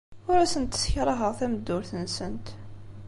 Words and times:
Ur 0.29 0.37
asent-ssekṛaheɣ 0.39 1.31
tameddurt-nsent. 1.39 2.47